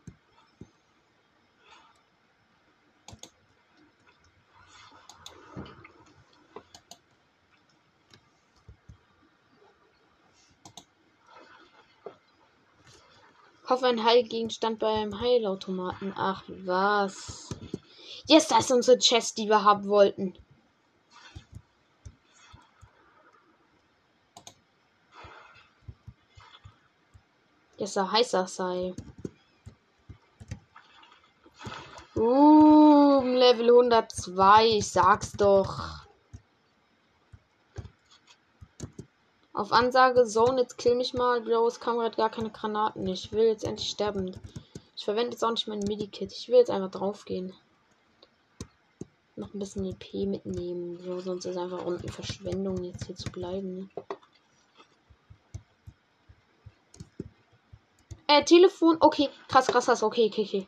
Kauf 13.82 13.90
einen 13.90 14.06
Heilgegenstand 14.06 14.78
beim 14.78 15.20
Heilautomaten. 15.20 16.14
Ach, 16.16 16.44
was? 16.48 17.50
Yes, 18.28 18.48
das 18.48 18.66
ist 18.66 18.72
unsere 18.72 19.00
Chest, 19.00 19.40
die 19.40 19.48
wir 19.48 19.64
haben 19.64 19.88
wollten. 19.88 20.36
Yes, 27.80 27.96
er 27.96 28.12
heißer 28.12 28.46
sei. 28.46 28.94
Uh, 32.16 33.22
Level 33.24 33.70
102, 33.70 34.78
ich 34.78 34.92
sag's 34.92 35.32
doch. 35.32 36.06
Auf 39.54 39.74
Ansage, 39.74 40.26
Zone, 40.26 40.62
jetzt 40.62 40.78
kill 40.78 40.96
mich 40.96 41.14
mal. 41.14 41.42
Bro, 41.42 41.68
es 41.68 41.80
kam 41.80 41.98
gerade 41.98 42.16
gar 42.16 42.30
keine 42.30 42.50
Granaten. 42.52 43.06
Ich 43.08 43.32
will 43.32 43.44
jetzt 43.44 43.66
endlich 43.66 43.90
sterben. 43.90 44.36
Ich 44.96 45.04
verwende 45.04 45.32
jetzt 45.32 45.44
auch 45.44 45.52
nicht 45.52 45.68
mein 45.68 45.80
Medikit. 45.80 46.32
Ich 46.32 46.48
will 46.48 46.58
jetzt 46.58 46.72
einfach 46.72 46.92
draufgehen. 46.92 47.54
Noch 49.36 49.54
ein 49.54 49.60
bisschen 49.60 49.86
EP 49.86 50.14
mitnehmen. 50.28 51.00
So, 51.04 51.20
sonst 51.20 51.46
ist 51.46 51.58
einfach 51.58 51.84
unten 51.84 52.10
Verschwendung, 52.10 52.84
jetzt 52.84 53.06
hier 53.06 53.16
zu 53.16 53.30
bleiben. 53.32 53.76
Ne? 53.76 53.90
Äh, 58.28 58.46
Telefon. 58.46 58.98
Okay, 59.02 59.30
krass, 59.50 59.68
krass, 59.68 59.86
krass. 59.86 60.04
Okay, 60.04 60.30
okay, 60.32 60.44
okay. 60.44 60.68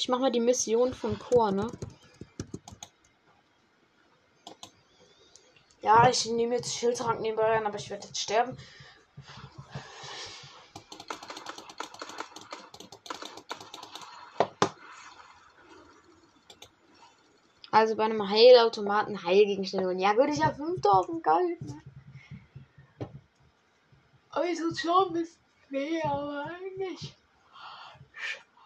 Ich 0.00 0.08
mach 0.08 0.18
mal 0.18 0.32
die 0.32 0.40
Mission 0.40 0.94
von 0.94 1.18
Chor, 1.18 1.52
ne? 1.52 1.70
Ja, 5.82 6.08
ich 6.08 6.24
nehme 6.24 6.54
jetzt 6.54 6.74
Schildtrank 6.74 7.20
nebenbei 7.20 7.44
rein, 7.44 7.66
aber 7.66 7.76
ich 7.76 7.90
werde 7.90 8.06
jetzt 8.06 8.18
sterben. 8.18 8.56
Also 17.70 17.94
bei 17.94 18.04
einem 18.04 18.26
Heilautomaten 18.26 19.22
Heilgegenstände. 19.22 19.92
Ja, 20.00 20.16
würde 20.16 20.32
ich 20.32 20.38
ja 20.38 20.50
5000 20.50 21.22
Gold. 21.22 21.60
Ne? 21.60 21.82
Also 24.30 24.74
schon 24.74 25.12
bisschen 25.12 25.36
mehr, 25.68 26.06
aber 26.06 26.46
eigentlich 26.46 27.14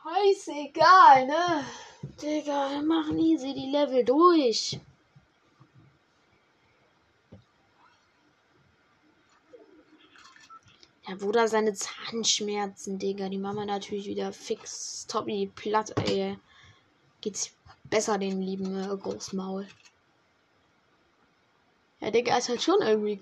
scheißegal, 0.05 1.27
ne? 1.27 1.65
Digga, 2.21 2.71
wir 2.71 2.83
machen 2.83 3.19
easy 3.19 3.55
die 3.55 3.71
Level 3.71 4.05
durch. 4.05 4.79
Ja, 11.07 11.17
Bruder, 11.17 11.49
seine 11.49 11.75
Zahnschmerzen, 11.75 12.99
Digga. 12.99 13.29
Die 13.29 13.39
Mama 13.39 13.65
natürlich 13.65 14.07
wieder 14.07 14.33
fix. 14.33 15.07
Tobi, 15.07 15.51
platt, 15.55 15.93
ey. 16.09 16.39
Geht's 17.21 17.53
besser, 17.85 18.19
den 18.19 18.41
lieben 18.41 18.79
äh, 18.79 18.97
Großmaul. 18.97 19.67
Ja, 22.01 22.11
Digga, 22.11 22.37
ist 22.37 22.49
halt 22.49 22.63
schon 22.63 22.81
irgendwie. 22.81 23.21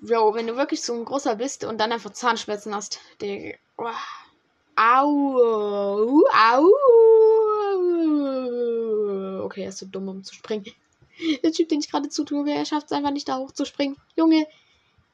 Bro, 0.00 0.34
wenn 0.34 0.46
du 0.46 0.56
wirklich 0.56 0.82
so 0.82 0.94
ein 0.94 1.04
großer 1.04 1.36
bist 1.36 1.64
und 1.64 1.78
dann 1.78 1.92
einfach 1.92 2.12
Zahnschmerzen 2.12 2.74
hast, 2.74 3.00
Digga. 3.20 3.56
Oh. 3.78 4.25
Au. 4.76 6.22
Au. 6.32 6.70
Okay, 9.44 9.62
er 9.62 9.68
ist 9.70 9.78
so 9.78 9.86
dumm, 9.86 10.08
um 10.08 10.22
zu 10.22 10.34
springen. 10.34 10.66
Der 11.42 11.52
Typ, 11.52 11.70
den 11.70 11.80
ich 11.80 11.90
gerade 11.90 12.10
zutue, 12.10 12.50
er 12.50 12.66
schafft 12.66 12.86
es 12.86 12.92
einfach 12.92 13.10
nicht, 13.10 13.26
da 13.28 13.38
hoch 13.38 13.52
zu 13.52 13.64
springen. 13.64 13.96
Junge, 14.16 14.46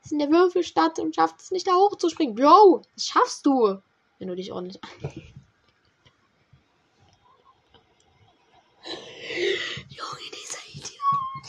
ist 0.02 0.12
in 0.12 0.18
der 0.18 0.30
Würfelstadt 0.30 0.98
und 0.98 1.14
schafft 1.14 1.40
es 1.40 1.52
nicht, 1.52 1.66
da 1.68 1.74
hoch 1.74 1.96
zu 1.96 2.08
springen. 2.08 2.34
Bro, 2.34 2.82
das 2.94 3.06
schaffst 3.06 3.46
du. 3.46 3.78
Wenn 4.18 4.28
du 4.28 4.34
dich 4.34 4.52
ordentlich. 4.52 4.82
Junge, 9.88 10.28
dieser 10.32 10.58
Idiot. 10.74 11.46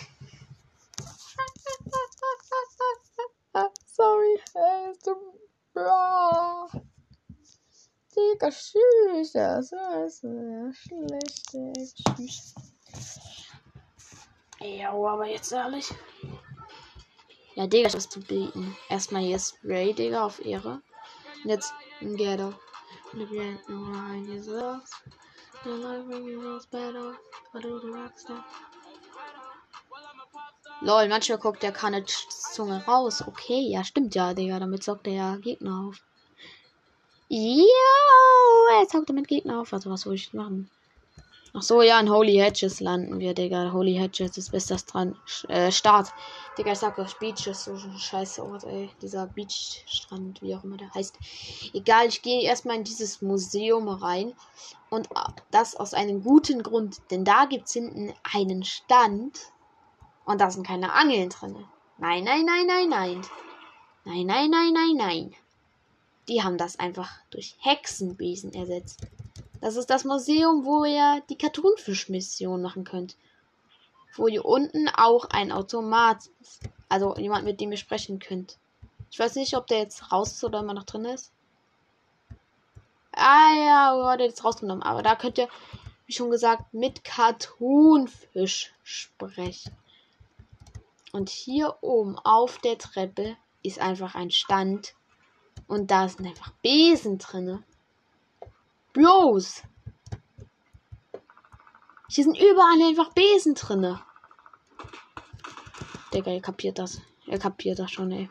Sorry. 3.86 4.39
Bro. 5.73 6.84
Digga, 8.15 8.49
tschüss. 8.49 9.34
Das 9.34 9.71
ist 9.71 10.21
schlecht. 10.73 11.54
Tschüss. 12.15 12.56
Ja, 14.60 14.91
aber 14.91 15.26
jetzt 15.26 15.52
ehrlich. 15.52 15.89
Ja, 17.56 17.67
Digga, 17.67 17.93
was 17.93 18.10
zu 18.10 18.19
bieten. 18.19 18.76
Erstmal 18.89 19.21
hier 19.21 19.39
Spray, 19.39 19.93
Digga, 19.93 20.26
auf 20.26 20.43
Ehre. 20.43 20.82
Und 21.43 21.49
jetzt 21.49 21.73
ein 22.02 22.15
Ghetto. 22.15 22.54
Lol, 30.82 31.08
manchmal 31.08 31.38
guckt 31.38 31.63
der 31.63 31.71
keine 31.71 32.04
Zunge 32.06 32.84
raus. 32.86 33.23
Okay, 33.26 33.69
ja, 33.69 33.84
stimmt 33.84 34.15
ja, 34.15 34.34
Digga. 34.34 34.60
Damit 34.60 34.84
sorgt 34.84 35.08
er 35.08 35.13
ja 35.13 35.36
Gegner 35.38 35.88
auf. 35.88 36.04
Jo, 37.30 38.80
er 38.80 38.86
saugt 38.88 39.10
damit 39.10 39.28
Gegner 39.28 39.62
auf. 39.62 39.74
Also, 39.74 39.90
was 39.90 40.02
soll 40.02 40.16
ich 40.16 40.34
machen? 40.34 40.70
Ach 41.56 41.62
so, 41.62 41.84
ja, 41.84 42.00
in 42.00 42.10
Holy 42.10 42.34
Hedges 42.34 42.80
landen 42.80 43.20
wir, 43.20 43.36
Digga. 43.36 43.72
Holy 43.72 43.94
Hedges 43.94 44.38
ist 44.38 44.52
bester 44.52 44.80
Strand, 44.80 45.16
äh, 45.50 45.72
Start. 45.72 46.12
Digga, 46.58 46.72
ich 46.72 46.80
sag 46.80 46.98
euch, 46.98 47.14
Beach 47.20 47.46
ist 47.46 47.66
so 47.66 47.74
ein 47.74 47.96
scheiße 47.96 48.44
Ort, 48.44 48.64
ey. 48.64 48.90
Dieser 49.04 49.28
Beachstrand, 49.28 50.42
wie 50.42 50.56
auch 50.56 50.64
immer 50.64 50.78
der 50.78 50.92
heißt. 50.96 51.16
Egal, 51.74 52.08
ich 52.08 52.24
gehe 52.24 52.42
erstmal 52.42 52.78
in 52.78 52.84
dieses 52.84 53.22
Museum 53.22 53.88
rein. 53.88 54.34
Und 54.90 55.10
das 55.52 55.76
aus 55.76 55.94
einem 55.94 56.24
guten 56.24 56.64
Grund. 56.64 57.02
Denn 57.12 57.24
da 57.24 57.46
gibt's 57.46 57.74
hinten 57.74 58.14
einen 58.34 58.64
Stand. 58.64 59.40
Und 60.26 60.42
da 60.42 60.50
sind 60.50 60.66
keine 60.66 60.92
Angeln 60.94 61.30
drin. 61.30 61.56
Nein, 62.00 62.24
nein, 62.24 62.46
nein, 62.46 62.66
nein, 62.66 62.90
nein. 62.90 63.22
Nein, 64.06 64.26
nein, 64.26 64.50
nein, 64.50 64.74
nein, 64.74 64.96
nein. 64.98 65.36
Die 66.28 66.42
haben 66.42 66.58
das 66.58 66.80
einfach 66.80 67.12
durch 67.30 67.56
Hexenbesen 67.60 68.54
ersetzt. 68.54 69.02
Das 69.62 69.76
ist 69.76 69.90
das 69.90 70.04
Museum, 70.04 70.66
wo 70.66 70.86
ihr 70.86 71.22
die 71.30 71.38
Cartoonfisch-Mission 71.38 72.62
machen 72.62 72.84
könnt. 72.84 73.16
Wo 74.16 74.28
ihr 74.28 74.46
unten 74.46 74.90
auch 74.90 75.26
ein 75.26 75.52
Automat 75.52 76.30
ist. 76.42 76.62
Also 76.90 77.16
jemand, 77.16 77.46
mit 77.46 77.60
dem 77.60 77.72
ihr 77.72 77.78
sprechen 77.78 78.20
könnt. 78.20 78.58
Ich 79.10 79.20
weiß 79.20 79.36
nicht, 79.36 79.56
ob 79.56 79.68
der 79.68 79.80
jetzt 79.80 80.12
raus 80.12 80.34
ist 80.34 80.44
oder 80.44 80.60
immer 80.60 80.74
noch 80.74 80.84
drin 80.84 81.06
ist. 81.06 81.32
Ah 83.12 83.54
ja, 83.56 83.96
wurde 83.96 84.26
jetzt 84.26 84.44
rausgenommen. 84.44 84.84
Aber 84.84 85.04
da 85.04 85.16
könnt 85.16 85.38
ihr, 85.38 85.48
wie 86.08 86.14
schon 86.14 86.32
gesagt, 86.32 86.74
mit 86.74 87.04
Cartoonfisch 87.04 88.74
sprechen. 88.84 89.72
Und 91.12 91.30
hier 91.30 91.78
oben 91.82 92.18
auf 92.18 92.58
der 92.58 92.78
Treppe 92.78 93.38
ist 93.62 93.80
einfach 93.80 94.16
ein 94.16 94.32
Stand. 94.32 94.96
Und 95.74 95.90
da 95.90 96.08
sind 96.08 96.28
einfach 96.28 96.52
Besen 96.62 97.18
drinne. 97.18 97.64
Bros. 98.94 99.64
Hier 102.10 102.24
sind 102.24 102.38
überall 102.38 102.90
einfach 102.90 103.12
Besen 103.14 103.56
drinne. 103.56 104.00
Digga, 106.14 106.30
ihr 106.30 106.44
kapiert 106.44 106.78
das. 106.78 107.02
Er 107.26 107.40
kapiert 107.40 107.80
das 107.80 107.90
schon, 107.90 108.12
ey. 108.12 108.30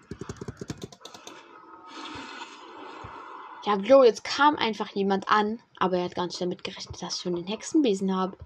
Ja, 3.64 3.74
Bro, 3.74 4.05
jetzt 4.05 4.22
kam 4.22 4.55
einfach 4.55 4.90
jemand 4.90 5.28
an, 5.28 5.59
aber 5.81 5.96
er 5.96 6.05
hat 6.05 6.14
gar 6.14 6.26
nicht 6.26 6.40
damit 6.40 6.62
gerechnet, 6.62 7.02
dass 7.02 7.16
ich 7.16 7.22
schon 7.22 7.35
den 7.35 7.48
Hexenbesen 7.48 8.14
habe. 8.14 8.38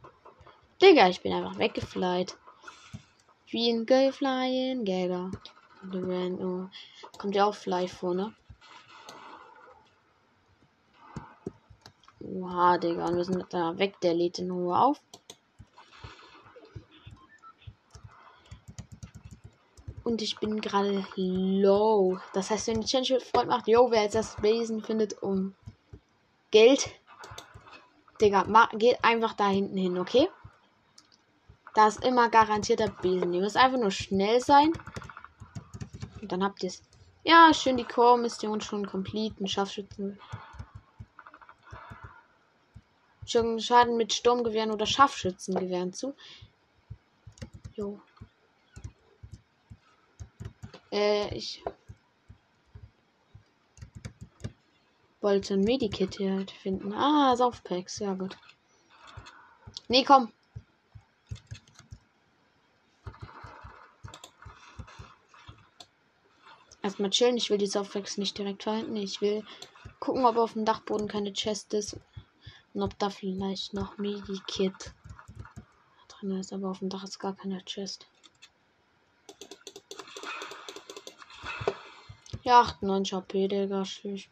Digga, 0.81 1.11
ich 1.11 1.21
bin 1.21 1.35
einfach 1.35 1.59
weggeflyt. 1.59 2.35
Wie 3.49 3.69
ein 3.71 3.85
Girl 3.85 4.11
Flying 4.11 4.87
Gagger. 4.87 5.33
Kommt 7.19 7.35
ja 7.35 7.45
auch 7.45 7.55
Fly 7.55 7.89
vor, 7.89 8.15
ne? 8.15 8.35
Oha, 12.27 12.79
Digga. 12.79 13.15
Wir 13.15 13.25
sind 13.25 13.47
da 13.51 13.79
weg. 13.79 14.01
Der 14.01 14.15
lädt 14.15 14.39
in 14.39 14.51
Ruhe 14.51 14.79
auf. 14.79 15.01
Und 20.03 20.23
ich 20.23 20.39
bin 20.39 20.61
gerade 20.61 21.05
low. 21.17 22.19
Das 22.33 22.51
heißt, 22.51 22.69
wenn 22.69 22.81
die 22.81 22.87
Challenge 22.87 23.21
Freund 23.21 23.49
macht, 23.49 23.67
yo, 23.67 23.91
wer 23.91 24.03
jetzt 24.03 24.15
das 24.15 24.41
Wesen 24.41 24.83
findet 24.83 25.21
um 25.23 25.55
Geld. 26.53 26.91
Digga, 28.21 28.69
geht 28.75 29.05
einfach 29.05 29.33
da 29.35 29.49
hinten 29.49 29.77
hin, 29.77 29.99
okay? 29.99 30.29
Da 31.75 31.89
ist 31.89 32.05
immer 32.05 32.31
garantierter 32.31 32.89
Besen. 32.89 33.35
Ihr 33.35 33.41
müsst 33.41 33.57
einfach 33.57 33.79
nur 33.79 33.91
schnell 33.91 34.41
sein. 34.41 34.73
Und 36.23 36.33
dann 36.33 36.43
habt 36.43 36.63
ihr 36.63 36.71
es. 36.71 36.83
Ja, 37.25 37.53
schön 37.53 37.77
die 37.77 37.85
Core-Mission 37.85 38.61
schon 38.61 38.87
complete. 38.87 39.43
Ein 39.43 39.49
Scharfschützen. 39.49 40.19
Schaden 43.27 43.97
mit 43.97 44.13
Sturmgewehren 44.13 44.71
oder 44.71 44.87
Scharfschützengewehren 44.87 45.93
zu. 45.93 46.15
Jo. 47.75 48.01
Äh, 50.93 51.35
ich 51.35 51.63
wollte 55.21 55.55
ein 55.55 55.61
Medikit 55.61 56.17
hier 56.17 56.35
halt 56.35 56.51
finden. 56.51 56.93
Ah, 56.93 57.37
Saufpacks, 57.37 57.99
ja 57.99 58.15
gut. 58.15 58.37
Nee, 59.89 60.05
komm. 60.05 60.33
Erstmal 66.83 67.11
chillen. 67.11 67.37
Ich 67.37 67.51
will 67.51 67.59
die 67.59 67.67
Saufpacks 67.67 68.17
nicht 68.17 68.39
direkt 68.39 68.63
verwenden. 68.63 68.97
Ich 68.97 69.21
will 69.21 69.45
gucken, 69.99 70.25
ob 70.25 70.37
auf 70.37 70.53
dem 70.53 70.65
Dachboden 70.65 71.09
keine 71.09 71.33
Chest 71.33 71.75
ist. 71.75 71.99
Und 72.77 72.83
ob 72.83 72.99
da 72.99 73.09
vielleicht 73.09 73.73
noch 73.73 73.97
Medikit 73.97 74.93
drin 76.09 76.33
ist. 76.33 76.53
Aber 76.53 76.69
auf 76.69 76.81
dem 76.81 76.91
Dach 76.91 77.05
ist 77.05 77.19
gar 77.19 77.35
keine 77.35 77.65
Chest. 77.65 78.07
Ja, 82.43 82.61
98 82.61 83.15
HP, 83.15 83.49
Digga. 83.49 83.83
Tschüss. 83.83 84.25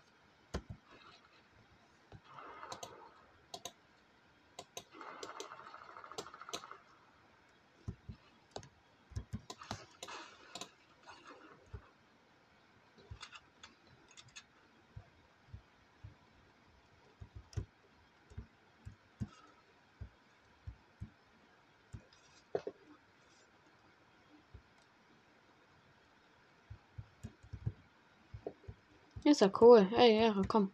Ist 29.24 29.40
ja 29.40 29.50
cool. 29.60 29.88
Ey, 29.96 30.18
Ehre, 30.18 30.42
komm. 30.46 30.70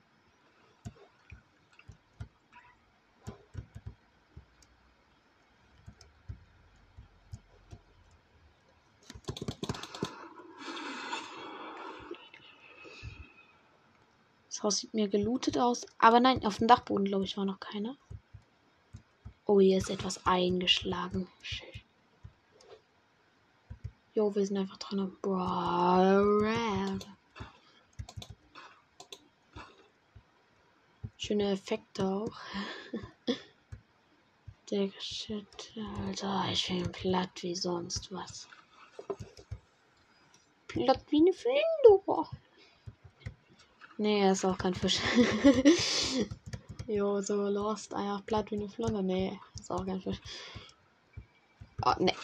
Das 14.48 14.64
Haus 14.64 14.78
sieht 14.78 14.92
mir 14.92 15.08
gelootet 15.08 15.56
aus. 15.56 15.86
Aber 15.98 16.18
nein, 16.18 16.44
auf 16.44 16.58
dem 16.58 16.66
Dachboden, 16.66 17.06
glaube 17.06 17.24
ich, 17.24 17.36
war 17.36 17.44
noch 17.44 17.60
keiner. 17.60 17.96
Oh, 19.46 19.60
hier 19.60 19.78
ist 19.78 19.90
etwas 19.90 20.26
eingeschlagen. 20.26 21.28
Shit. 21.40 21.66
Jo, 24.12 24.34
wir 24.34 24.44
sind 24.44 24.58
einfach 24.58 24.76
drin. 24.76 25.16
Boah. 25.22 26.22
Schöne 31.30 31.52
Effekte 31.52 32.04
auch. 32.04 32.36
Der 34.70 34.90
Shit, 34.98 35.46
Alter, 36.04 36.46
ich 36.50 36.66
bin 36.66 36.90
platt 36.90 37.30
wie 37.42 37.54
sonst 37.54 38.10
was. 38.10 38.48
Platt 40.66 41.04
wie 41.10 41.20
eine 41.20 41.32
Flinde. 41.32 42.26
Nee, 43.98 44.22
er 44.22 44.32
ist 44.32 44.44
auch 44.44 44.58
kein 44.58 44.74
Fisch. 44.74 44.98
jo, 46.88 47.20
so 47.20 47.48
lost, 47.48 47.94
einfach 47.94 48.26
platt 48.26 48.50
wie 48.50 48.56
eine 48.56 48.68
Flinde. 48.68 49.00
Nee, 49.00 49.38
ist 49.54 49.70
auch 49.70 49.86
kein 49.86 50.00
Fisch. 50.00 50.20
Oh, 51.86 51.94
nee. 52.00 52.16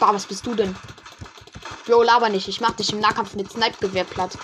Bah, 0.00 0.14
was 0.14 0.24
bist 0.24 0.46
du 0.46 0.54
denn? 0.54 0.74
Jo, 1.88 2.02
laber 2.02 2.28
nicht. 2.28 2.48
Ich 2.48 2.60
mach 2.60 2.72
dich 2.72 2.92
im 2.92 2.98
Nahkampf 3.00 3.34
mit 3.34 3.50
Snipe-Gewehr 3.50 4.04
platt. 4.04 4.36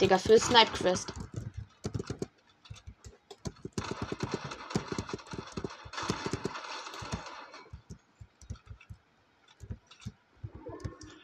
Digga, 0.00 0.18
für 0.18 0.38
Snipe-Quest. 0.38 1.12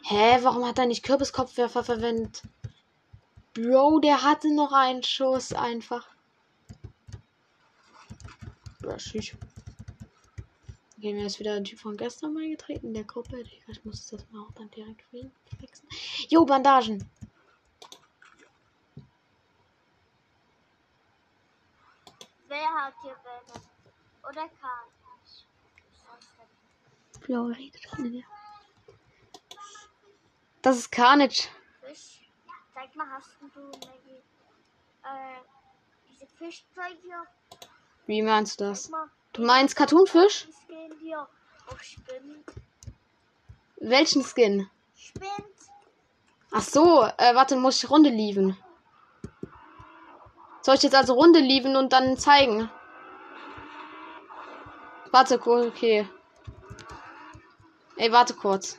Hä, 0.08 0.38
warum 0.42 0.64
hat 0.64 0.78
er 0.78 0.86
nicht 0.86 1.02
Kürbiskopfwerfer 1.02 1.84
verwendet? 1.84 2.42
Bro, 3.52 4.00
der 4.00 4.22
hatte 4.22 4.54
noch 4.54 4.72
einen 4.72 5.02
Schuss 5.02 5.52
einfach. 5.52 6.06
Ja, 8.82 8.96
tschüss. 8.96 9.32
Okay, 10.98 11.12
mir 11.12 11.26
ist 11.26 11.38
wieder 11.38 11.54
ein 11.54 11.64
Typ 11.64 11.78
von 11.78 11.96
gestern 11.96 12.32
mal 12.32 12.48
getreten 12.48 12.86
in 12.86 12.94
der 12.94 13.04
Gruppe. 13.04 13.42
Ich 13.42 13.84
muss 13.84 14.08
das 14.08 14.24
mal 14.30 14.40
auch 14.40 14.52
dann 14.52 14.70
direkt 14.70 15.02
fixen. 15.60 15.86
Jo, 16.28 16.46
Bandagen. 16.46 17.06
Wer 22.48 22.68
hat 22.68 22.94
hier 23.02 23.14
Bälle? 23.22 23.62
Oder 24.28 24.46
ich? 24.46 24.52
Blau 27.26 27.46
redet 27.46 27.82
schon 27.82 28.06
in 28.06 28.24
Das 30.62 30.78
ist 30.78 30.90
Carnage. 30.90 31.48
Fisch? 31.80 32.30
Sag 32.72 32.94
mal, 32.94 33.06
hast 33.10 33.36
du 33.40 33.46
Maggie, 33.62 34.22
äh, 35.02 35.40
diese 36.08 36.26
Fischzeug 36.26 36.96
hier? 37.02 37.26
Wie 38.06 38.22
meinst 38.22 38.60
du 38.60 38.64
das? 38.64 38.84
Sag 38.84 38.92
mal, 38.92 39.10
Du 39.36 39.42
meinst 39.42 39.76
Cartoonfisch? 39.76 40.48
Spinnen. 41.82 42.42
Welchen 43.76 44.24
Skin? 44.24 44.70
Spinnt. 44.96 45.30
Ach 46.50 46.62
so, 46.62 47.02
äh, 47.02 47.34
warte, 47.34 47.56
muss 47.56 47.84
ich 47.84 47.90
Runde 47.90 48.08
lieben. 48.08 48.56
Soll 50.62 50.76
ich 50.76 50.82
jetzt 50.84 50.94
also 50.94 51.12
Runde 51.12 51.40
lieben 51.40 51.76
und 51.76 51.92
dann 51.92 52.16
zeigen? 52.16 52.70
Warte, 55.10 55.38
okay. 55.38 56.08
Ey, 57.96 58.10
warte 58.10 58.32
kurz. 58.32 58.78